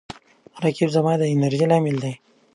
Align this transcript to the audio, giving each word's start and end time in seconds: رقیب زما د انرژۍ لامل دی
رقیب 0.63 0.89
زما 0.95 1.13
د 1.17 1.23
انرژۍ 1.33 1.65
لامل 1.69 1.97
دی 2.03 2.13